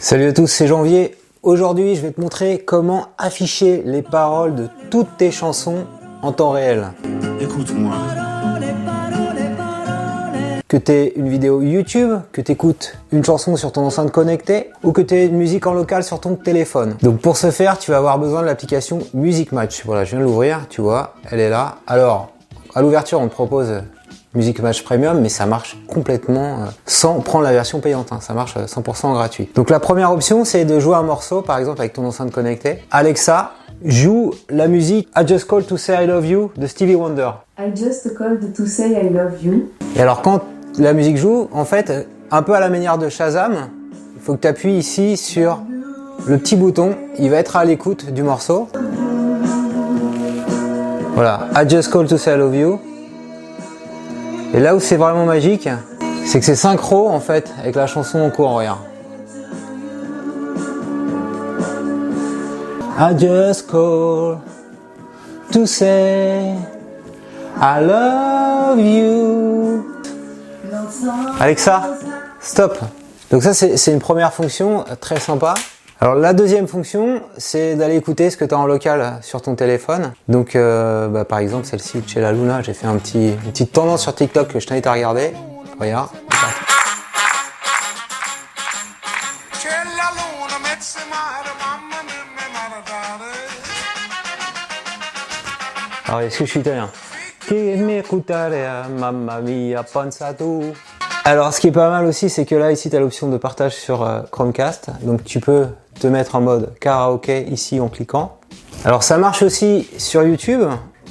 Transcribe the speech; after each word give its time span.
Salut 0.00 0.28
à 0.28 0.32
tous, 0.32 0.46
c'est 0.46 0.68
Janvier. 0.68 1.16
Aujourd'hui, 1.42 1.96
je 1.96 2.02
vais 2.02 2.12
te 2.12 2.20
montrer 2.20 2.60
comment 2.60 3.08
afficher 3.18 3.82
les 3.84 4.00
paroles 4.00 4.54
de 4.54 4.68
toutes 4.90 5.16
tes 5.16 5.32
chansons 5.32 5.86
en 6.22 6.30
temps 6.30 6.50
réel. 6.50 6.92
Écoute-moi. 7.40 7.96
Que 10.68 10.76
tu 10.76 10.92
aies 10.92 11.12
une 11.16 11.28
vidéo 11.28 11.62
YouTube, 11.62 12.12
que 12.30 12.40
tu 12.40 12.52
écoutes 12.52 12.96
une 13.10 13.24
chanson 13.24 13.56
sur 13.56 13.72
ton 13.72 13.82
enceinte 13.82 14.12
connectée 14.12 14.70
ou 14.84 14.92
que 14.92 15.00
tu 15.00 15.16
aies 15.16 15.26
une 15.26 15.36
musique 15.36 15.66
en 15.66 15.74
local 15.74 16.04
sur 16.04 16.20
ton 16.20 16.36
téléphone. 16.36 16.94
Donc 17.02 17.20
pour 17.20 17.36
ce 17.36 17.50
faire, 17.50 17.76
tu 17.76 17.90
vas 17.90 17.96
avoir 17.96 18.20
besoin 18.20 18.42
de 18.42 18.46
l'application 18.46 19.00
Music 19.14 19.50
Match. 19.50 19.82
Voilà, 19.84 20.04
je 20.04 20.10
viens 20.10 20.20
de 20.20 20.24
l'ouvrir, 20.24 20.66
tu 20.70 20.80
vois, 20.80 21.14
elle 21.28 21.40
est 21.40 21.50
là. 21.50 21.78
Alors, 21.88 22.30
à 22.72 22.82
l'ouverture, 22.82 23.18
on 23.20 23.26
te 23.26 23.34
propose 23.34 23.82
Music 24.34 24.60
Match 24.60 24.82
Premium, 24.84 25.20
mais 25.20 25.28
ça 25.30 25.46
marche 25.46 25.78
complètement 25.88 26.58
euh, 26.60 26.66
sans 26.86 27.20
prendre 27.20 27.44
la 27.44 27.52
version 27.52 27.80
payante. 27.80 28.08
hein. 28.12 28.18
Ça 28.20 28.34
marche 28.34 28.54
euh, 28.56 28.66
100% 28.66 29.12
gratuit. 29.14 29.48
Donc 29.54 29.70
la 29.70 29.80
première 29.80 30.12
option, 30.12 30.44
c'est 30.44 30.64
de 30.64 30.78
jouer 30.78 30.96
un 30.96 31.02
morceau, 31.02 31.40
par 31.42 31.58
exemple 31.58 31.80
avec 31.80 31.94
ton 31.94 32.04
enceinte 32.04 32.30
connectée. 32.30 32.82
Alexa, 32.90 33.52
joue 33.84 34.32
la 34.50 34.68
musique 34.68 35.08
I 35.16 35.26
Just 35.26 35.46
Called 35.48 35.66
to 35.66 35.76
Say 35.76 36.04
I 36.04 36.06
Love 36.06 36.26
You 36.26 36.50
de 36.56 36.66
Stevie 36.66 36.94
Wonder. 36.94 37.30
I 37.58 37.70
just 37.74 38.14
called 38.16 38.52
to 38.54 38.66
say 38.66 38.90
I 38.90 39.08
love 39.08 39.42
you. 39.42 39.70
Et 39.96 40.00
alors 40.02 40.20
quand 40.20 40.42
la 40.78 40.92
musique 40.92 41.16
joue, 41.16 41.48
en 41.52 41.64
fait, 41.64 42.06
un 42.30 42.42
peu 42.42 42.54
à 42.54 42.60
la 42.60 42.68
manière 42.68 42.98
de 42.98 43.08
Shazam, 43.08 43.68
il 44.16 44.20
faut 44.20 44.34
que 44.34 44.40
tu 44.42 44.48
appuies 44.48 44.74
ici 44.76 45.16
sur 45.16 45.60
le 46.26 46.36
petit 46.36 46.56
bouton, 46.56 46.94
il 47.18 47.30
va 47.30 47.36
être 47.36 47.56
à 47.56 47.64
l'écoute 47.64 48.12
du 48.12 48.22
morceau. 48.22 48.68
Voilà, 51.14 51.48
I 51.56 51.68
just 51.68 51.90
called 51.90 52.08
to 52.08 52.18
say 52.18 52.34
I 52.34 52.36
love 52.36 52.54
you. 52.54 52.78
Et 54.54 54.60
là 54.60 54.74
où 54.74 54.80
c'est 54.80 54.96
vraiment 54.96 55.26
magique, 55.26 55.68
c'est 56.24 56.40
que 56.40 56.44
c'est 56.44 56.56
synchro 56.56 57.08
en 57.08 57.20
fait 57.20 57.52
avec 57.60 57.74
la 57.74 57.86
chanson 57.86 58.20
en 58.20 58.30
cours, 58.30 58.50
regarde. 58.52 58.80
I 63.00 63.14
just 63.16 63.70
call 63.70 64.38
to 65.52 65.66
say 65.66 66.54
I 67.60 67.80
love 67.80 68.80
you. 68.80 69.86
Alexa, 71.38 71.82
stop. 72.40 72.78
Donc 73.30 73.42
ça 73.42 73.54
c'est 73.54 73.92
une 73.92 74.00
première 74.00 74.32
fonction 74.32 74.80
euh, 74.90 74.94
très 74.98 75.20
sympa. 75.20 75.54
Alors 76.00 76.14
la 76.14 76.32
deuxième 76.32 76.68
fonction, 76.68 77.22
c'est 77.38 77.74
d'aller 77.74 77.96
écouter 77.96 78.30
ce 78.30 78.36
que 78.36 78.44
tu 78.44 78.54
as 78.54 78.58
en 78.58 78.66
local 78.66 79.18
sur 79.20 79.42
ton 79.42 79.56
téléphone. 79.56 80.12
Donc 80.28 80.54
euh, 80.54 81.08
bah, 81.08 81.24
par 81.24 81.40
exemple 81.40 81.66
celle-ci 81.66 82.04
chez 82.06 82.20
la 82.20 82.30
Luna, 82.30 82.62
j'ai 82.62 82.72
fait 82.72 82.86
une 82.86 83.00
petite 83.00 83.72
tendance 83.72 84.02
sur 84.02 84.14
TikTok 84.14 84.46
que 84.46 84.60
je 84.60 84.66
t'invite 84.68 84.86
à 84.86 84.92
regarder. 84.92 85.32
Regarde. 85.80 86.10
Alors 96.06 96.20
est-ce 96.20 96.38
que 96.38 96.44
je 96.44 96.50
suis 96.50 96.60
italien? 96.60 96.90
Alors 101.24 101.52
ce 101.52 101.60
qui 101.60 101.66
est 101.66 101.72
pas 101.72 101.90
mal 101.90 102.06
aussi, 102.06 102.30
c'est 102.30 102.46
que 102.46 102.54
là 102.54 102.72
ici 102.72 102.88
tu 102.88 102.96
as 102.96 103.00
l'option 103.00 103.28
de 103.28 103.36
partage 103.36 103.74
sur 103.74 104.02
euh, 104.02 104.20
Chromecast. 104.30 104.90
Donc 105.02 105.24
tu 105.24 105.40
peux 105.40 105.66
te 105.98 106.06
mettre 106.06 106.36
en 106.36 106.40
mode 106.40 106.74
karaoké 106.80 107.46
ici 107.50 107.80
en 107.80 107.88
cliquant. 107.88 108.38
Alors 108.84 109.02
ça 109.02 109.18
marche 109.18 109.42
aussi 109.42 109.88
sur 109.98 110.22
YouTube. 110.22 110.62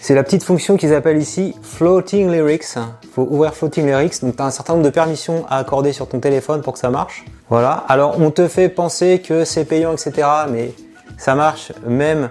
C'est 0.00 0.14
la 0.14 0.22
petite 0.22 0.42
fonction 0.42 0.76
qu'ils 0.76 0.92
appellent 0.92 1.20
ici 1.20 1.54
Floating 1.62 2.30
Lyrics. 2.30 2.76
faut 3.14 3.26
ouvrir 3.30 3.54
Floating 3.54 3.86
Lyrics. 3.86 4.20
Donc 4.20 4.36
tu 4.36 4.42
as 4.42 4.46
un 4.46 4.50
certain 4.50 4.74
nombre 4.74 4.84
de 4.84 4.90
permissions 4.90 5.46
à 5.48 5.58
accorder 5.58 5.92
sur 5.92 6.08
ton 6.08 6.20
téléphone 6.20 6.60
pour 6.60 6.74
que 6.74 6.78
ça 6.78 6.90
marche. 6.90 7.24
Voilà. 7.48 7.84
Alors 7.88 8.20
on 8.20 8.30
te 8.30 8.46
fait 8.46 8.68
penser 8.68 9.22
que 9.26 9.44
c'est 9.44 9.64
payant, 9.64 9.92
etc. 9.92 10.28
Mais 10.50 10.74
ça 11.16 11.34
marche 11.34 11.72
même 11.86 12.30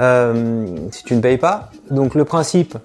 euh, 0.00 0.76
si 0.92 1.04
tu 1.04 1.14
ne 1.14 1.20
payes 1.20 1.38
pas. 1.38 1.70
Donc 1.90 2.14
le 2.14 2.26
principe, 2.26 2.76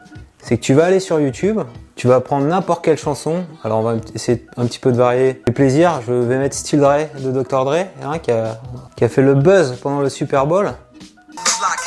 c'est 0.41 0.57
que 0.57 0.61
tu 0.61 0.73
vas 0.73 0.85
aller 0.85 1.01
sur 1.01 1.19
YouTube, 1.19 1.59
tu 2.01 2.07
vas 2.07 2.19
prendre 2.19 2.47
n'importe 2.47 2.83
quelle 2.83 2.97
chanson. 2.97 3.45
Alors 3.63 3.77
on 3.77 3.83
va 3.83 3.93
essayer 4.15 4.43
un 4.57 4.65
petit 4.65 4.79
peu 4.79 4.91
de 4.91 4.97
varier 4.97 5.39
les 5.45 5.53
plaisirs. 5.53 6.01
Je 6.07 6.11
vais 6.11 6.39
mettre 6.39 6.55
Still 6.55 6.79
Dre 6.79 7.05
de 7.19 7.31
Dr 7.31 7.63
Dre, 7.63 7.85
hein, 8.03 8.17
qui, 8.17 8.31
a, 8.31 9.07
fait 9.07 9.21
le 9.21 9.35
buzz 9.35 9.77
pendant 9.79 9.99
le 9.99 10.09
Super 10.09 10.47
Bowl. 10.47 10.73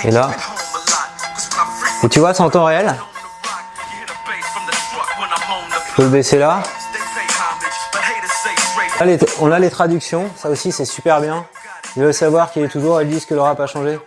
Et 0.04 0.12
là, 0.12 0.30
et 2.04 2.08
tu 2.08 2.20
vois, 2.20 2.32
c'est 2.32 2.44
en 2.44 2.50
temps 2.50 2.64
réel. 2.64 2.94
Je 5.88 5.94
peux 5.96 6.04
le 6.04 6.10
baisser 6.10 6.38
là. 6.38 6.62
Les- 9.04 9.18
on 9.40 9.50
a 9.50 9.58
les 9.58 9.70
traductions, 9.70 10.30
ça 10.36 10.48
aussi 10.48 10.70
c'est 10.70 10.84
super 10.84 11.20
bien. 11.20 11.44
Ils 11.96 12.04
veulent 12.04 12.14
savoir 12.14 12.52
qu'il 12.52 12.62
est 12.62 12.68
toujours, 12.68 13.02
ils 13.02 13.08
disent 13.08 13.26
que 13.26 13.34
le 13.34 13.40
rap 13.40 13.58
a 13.58 13.66
changé. 13.66 13.98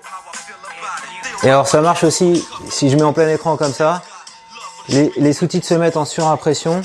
Et 1.44 1.50
alors 1.50 1.68
ça 1.68 1.81
marche 1.81 2.06
aussi 2.06 2.47
si 2.69 2.89
je 2.89 2.95
mets 2.95 3.03
en 3.03 3.12
plein 3.12 3.28
écran 3.28 3.57
comme 3.57 3.74
ça. 3.74 4.01
Les, 4.90 5.12
les 5.18 5.34
sous-titres 5.34 5.68
se 5.68 5.74
mettent 5.74 5.98
en 5.98 6.06
surimpression. 6.06 6.81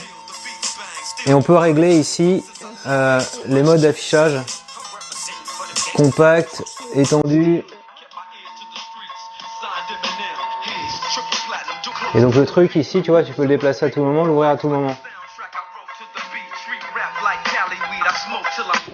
Et 1.27 1.35
on 1.35 1.43
peut 1.43 1.57
régler 1.57 1.97
ici 1.97 2.45
euh, 2.87 3.21
les 3.47 3.63
modes 3.63 3.81
d'affichage. 3.81 4.41
Compact, 5.95 6.63
étendu. 6.95 7.63
Et 12.15 12.21
donc 12.21 12.35
le 12.35 12.45
truc 12.45 12.75
ici, 12.77 13.03
tu 13.03 13.11
vois, 13.11 13.23
tu 13.23 13.33
peux 13.33 13.43
le 13.43 13.49
déplacer 13.49 13.87
à 13.87 13.91
tout 13.91 14.03
moment, 14.03 14.25
l'ouvrir 14.25 14.51
à 14.51 14.57
tout 14.57 14.69
moment. 14.69 14.97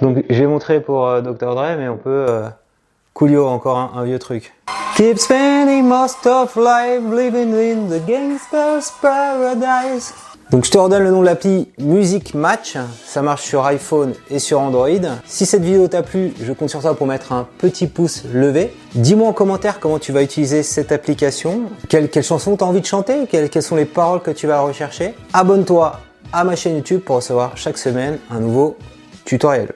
Donc 0.02 0.24
j'ai 0.28 0.46
montré 0.46 0.80
pour 0.80 1.06
euh, 1.06 1.20
Dr 1.20 1.54
Dre, 1.54 1.76
mais 1.76 1.88
on 1.88 1.96
peut 1.96 2.26
euh, 2.28 3.44
encore 3.44 3.78
un 3.96 4.04
vieux 4.04 4.18
truc. 4.18 4.54
Keep 4.98 5.20
spending 5.20 5.86
most 5.86 6.26
of 6.26 6.56
life 6.56 7.04
living 7.04 7.54
in 7.54 7.88
the 7.88 8.00
gangster's 8.04 8.90
paradise. 9.00 10.12
Donc 10.50 10.64
je 10.64 10.72
te 10.72 10.78
redonne 10.78 11.04
le 11.04 11.12
nom 11.12 11.20
de 11.20 11.26
l'appli 11.26 11.68
Music 11.78 12.34
Match, 12.34 12.76
ça 13.06 13.22
marche 13.22 13.42
sur 13.42 13.64
iPhone 13.64 14.14
et 14.28 14.40
sur 14.40 14.58
Android. 14.58 14.88
Si 15.24 15.46
cette 15.46 15.62
vidéo 15.62 15.86
t'a 15.86 16.02
plu, 16.02 16.34
je 16.42 16.52
compte 16.52 16.70
sur 16.70 16.80
toi 16.80 16.96
pour 16.96 17.06
mettre 17.06 17.30
un 17.30 17.46
petit 17.58 17.86
pouce 17.86 18.24
levé. 18.34 18.74
Dis-moi 18.96 19.28
en 19.28 19.32
commentaire 19.32 19.78
comment 19.78 20.00
tu 20.00 20.10
vas 20.10 20.24
utiliser 20.24 20.64
cette 20.64 20.90
application, 20.90 21.60
quelle, 21.88 22.10
quelle 22.10 22.24
chanson 22.24 22.56
tu 22.56 22.64
as 22.64 22.66
envie 22.66 22.80
de 22.80 22.86
chanter, 22.86 23.28
quelles, 23.30 23.50
quelles 23.50 23.62
sont 23.62 23.76
les 23.76 23.84
paroles 23.84 24.20
que 24.20 24.32
tu 24.32 24.48
vas 24.48 24.62
rechercher? 24.62 25.14
Abonne-toi 25.32 25.92
à 26.32 26.42
ma 26.42 26.56
chaîne 26.56 26.74
YouTube 26.74 27.02
pour 27.02 27.14
recevoir 27.14 27.52
chaque 27.54 27.78
semaine 27.78 28.18
un 28.32 28.40
nouveau 28.40 28.76
tutoriel. 29.24 29.68